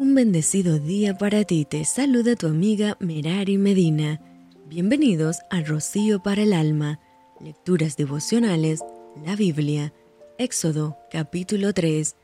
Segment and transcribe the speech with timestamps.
[0.00, 4.18] Un bendecido día para ti, te saluda tu amiga Merari Medina.
[4.66, 6.98] Bienvenidos a Rocío para el Alma,
[7.38, 8.80] Lecturas Devocionales,
[9.26, 9.92] la Biblia,
[10.38, 12.16] Éxodo capítulo 3.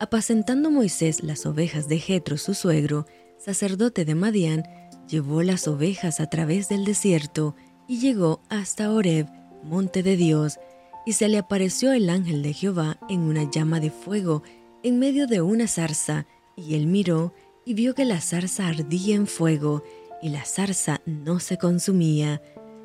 [0.00, 3.06] Apacentando Moisés las ovejas de Jetro, su suegro,
[3.38, 4.64] sacerdote de Madián,
[5.06, 7.54] llevó las ovejas a través del desierto
[7.86, 9.28] y llegó hasta Horeb,
[9.62, 10.58] monte de Dios,
[11.06, 14.42] y se le apareció el ángel de Jehová en una llama de fuego
[14.82, 16.26] en medio de una zarza,
[16.60, 17.32] y él miró
[17.64, 19.82] y vio que la zarza ardía en fuego,
[20.22, 22.42] y la zarza no se consumía.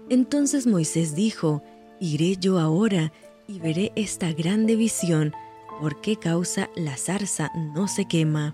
[0.10, 1.64] Entonces Moisés dijo,
[2.00, 3.12] Iré yo ahora
[3.48, 5.34] y veré esta grande visión,
[5.82, 8.54] por qué causa la zarza no se quema.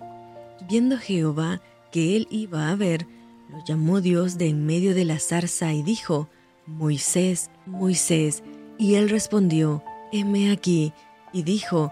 [0.70, 3.08] Viendo Jehová que él iba a ver,
[3.50, 6.30] lo llamó Dios de en medio de la zarza y dijo,
[6.66, 8.44] Moisés, Moisés,
[8.78, 10.94] y él respondió, heme aquí,
[11.34, 11.92] y dijo,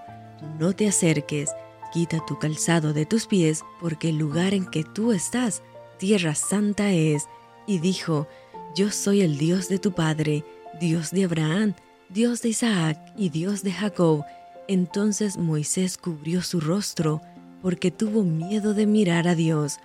[0.60, 1.52] no te acerques,
[1.92, 5.64] quita tu calzado de tus pies, porque el lugar en que tú estás,
[5.98, 7.28] tierra santa es.
[7.68, 8.28] Y dijo,
[8.76, 10.44] Yo soy el Dios de tu Padre,
[10.80, 11.76] Dios de Abraham,
[12.10, 14.24] Dios de Isaac y Dios de Jacob.
[14.68, 17.22] Entonces Moisés cubrió su rostro,
[17.62, 19.80] porque tuvo miedo de mirar a Dios.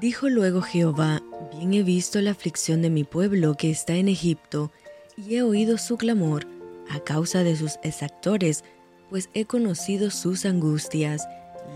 [0.00, 1.22] Dijo luego Jehová,
[1.56, 4.72] Bien he visto la aflicción de mi pueblo que está en Egipto,
[5.16, 6.46] y he oído su clamor
[6.90, 8.64] a causa de sus exactores,
[9.10, 11.26] pues he conocido sus angustias,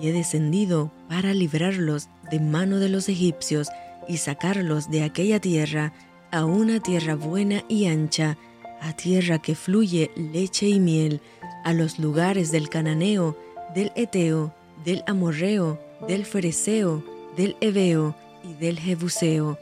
[0.00, 3.68] y he descendido para librarlos de mano de los egipcios
[4.06, 5.92] y sacarlos de aquella tierra
[6.30, 8.38] a una tierra buena y ancha,
[8.80, 11.20] a tierra que fluye leche y miel,
[11.64, 13.36] a los lugares del cananeo,
[13.74, 17.02] del eteo, del amorreo, del fereceo,
[17.36, 19.58] del heveo y del jebuseo.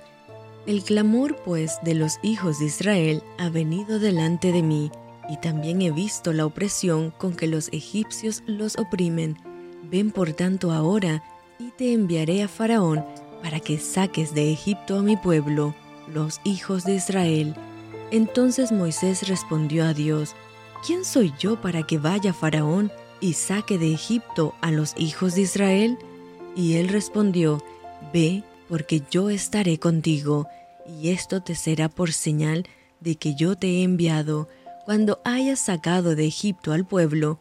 [0.66, 4.90] El clamor, pues, de los hijos de Israel ha venido delante de mí,
[5.28, 9.36] y también he visto la opresión con que los egipcios los oprimen.
[9.90, 11.22] Ven por tanto ahora,
[11.58, 13.04] y te enviaré a Faraón,
[13.42, 15.74] para que saques de Egipto a mi pueblo,
[16.12, 17.54] los hijos de Israel.
[18.10, 20.34] Entonces Moisés respondió a Dios,
[20.86, 25.42] ¿quién soy yo para que vaya Faraón y saque de Egipto a los hijos de
[25.42, 25.98] Israel?
[26.54, 27.62] Y él respondió,
[28.12, 30.46] Ve, porque yo estaré contigo,
[30.86, 32.66] y esto te será por señal
[33.00, 34.48] de que yo te he enviado
[34.86, 37.40] cuando hayas sacado de Egipto al pueblo,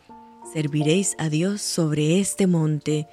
[0.52, 3.08] serviréis a Dios sobre este monte.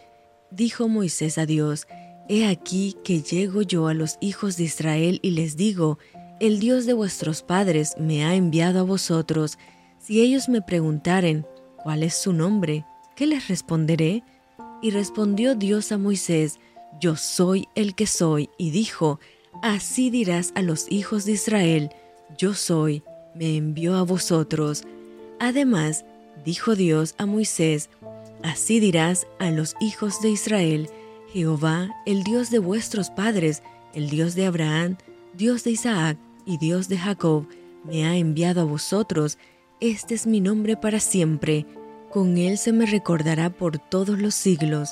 [0.50, 1.86] Dijo Moisés a Dios,
[2.30, 5.98] He aquí que llego yo a los hijos de Israel y les digo,
[6.40, 9.58] El Dios de vuestros padres me ha enviado a vosotros.
[9.98, 11.46] Si ellos me preguntaren,
[11.82, 12.86] ¿cuál es su nombre?
[13.14, 14.24] ¿Qué les responderé?
[14.80, 16.58] Y respondió Dios a Moisés,
[16.98, 19.20] Yo soy el que soy, y dijo,
[19.62, 21.90] Así dirás a los hijos de Israel,
[22.38, 23.02] Yo soy
[23.34, 24.84] me envió a vosotros.
[25.40, 26.04] Además,
[26.44, 27.88] dijo Dios a Moisés,
[28.42, 30.90] Así dirás a los hijos de Israel,
[31.32, 33.62] Jehová, el Dios de vuestros padres,
[33.94, 34.96] el Dios de Abraham,
[35.34, 37.46] Dios de Isaac y Dios de Jacob,
[37.84, 39.38] me ha enviado a vosotros,
[39.80, 41.66] este es mi nombre para siempre,
[42.10, 44.90] con él se me recordará por todos los siglos.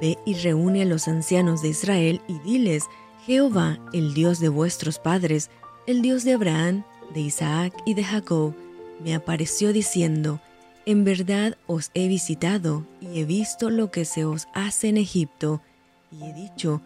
[0.00, 2.84] Ve y reúne a los ancianos de Israel y diles,
[3.24, 5.50] Jehová, el Dios de vuestros padres,
[5.86, 8.54] el Dios de Abraham, de Isaac y de Jacob,
[9.02, 10.40] me apareció diciendo,
[10.84, 15.62] En verdad os he visitado y he visto lo que se os hace en Egipto,
[16.10, 16.82] y he dicho,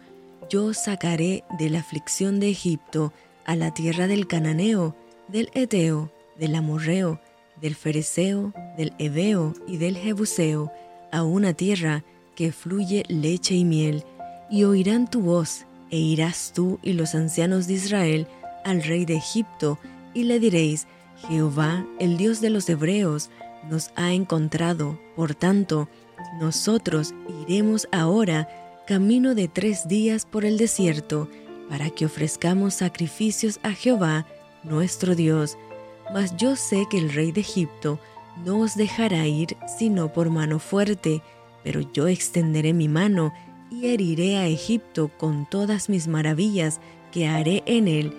[0.49, 3.11] Yo os sacaré de la aflicción de Egipto
[3.45, 4.95] a la tierra del Cananeo,
[5.27, 7.19] del Eteo, del Amorreo,
[7.59, 10.71] del Fereceo, del Ebeo y del Jebuseo,
[11.11, 12.03] a una tierra
[12.35, 14.05] que fluye leche y miel,
[14.49, 18.27] y oirán tu voz, e irás tú y los ancianos de Israel
[18.63, 19.79] al rey de Egipto,
[20.19, 20.87] y le diréis,
[21.27, 23.29] Jehová, el Dios de los Hebreos,
[23.69, 25.87] nos ha encontrado, por tanto,
[26.39, 28.47] nosotros iremos ahora
[28.85, 31.29] camino de tres días por el desierto,
[31.69, 34.25] para que ofrezcamos sacrificios a Jehová,
[34.63, 35.57] nuestro Dios.
[36.13, 37.99] Mas yo sé que el rey de Egipto
[38.43, 41.21] no os dejará ir sino por mano fuerte,
[41.63, 43.31] pero yo extenderé mi mano
[43.71, 46.81] y heriré a Egipto con todas mis maravillas
[47.11, 48.13] que haré en él,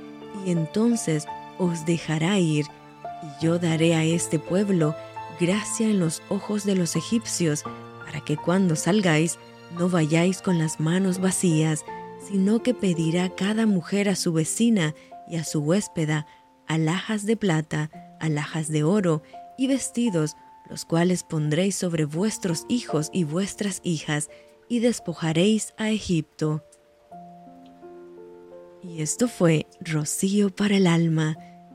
[0.46, 1.26] y entonces
[1.60, 2.66] os dejará ir,
[3.22, 4.96] y yo daré a este pueblo
[5.38, 7.64] gracia en los ojos de los egipcios,
[8.04, 9.38] para que cuando salgáis
[9.78, 11.84] no vayáis con las manos vacías,
[12.26, 14.94] sino que pedirá cada mujer a su vecina
[15.28, 16.26] y a su huéspeda
[16.66, 17.90] alhajas de plata,
[18.20, 19.22] alhajas de oro
[19.58, 20.36] y vestidos,
[20.68, 24.30] los cuales pondréis sobre vuestros hijos y vuestras hijas,
[24.68, 26.64] y despojaréis a Egipto.
[28.82, 31.36] Y esto fue Rocío para el alma